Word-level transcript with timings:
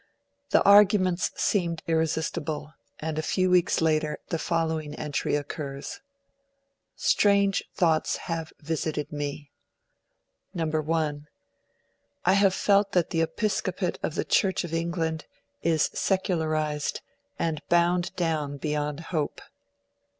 The 0.49 0.63
arguments 0.63 1.29
seemed 1.35 1.83
irresistible, 1.85 2.73
and 2.99 3.19
a 3.19 3.21
few 3.21 3.51
weeks 3.51 3.81
later 3.81 4.17
the 4.29 4.39
following 4.39 4.95
entry 4.95 5.35
occurs 5.35 6.01
'Strange 6.95 7.63
thoughts 7.75 8.17
have 8.25 8.51
visited 8.59 9.11
me: 9.11 9.51
(1) 10.53 11.27
I 12.25 12.33
have 12.33 12.53
felt 12.55 12.93
that 12.93 13.11
the 13.11 13.21
Episcopate 13.21 13.99
of 14.01 14.15
the 14.15 14.25
Church 14.25 14.63
of 14.63 14.73
England 14.73 15.25
is 15.61 15.91
secularised 15.93 17.01
and 17.37 17.61
bound 17.69 18.11
down 18.15 18.57
beyond 18.57 19.01
hope.... 19.13 19.39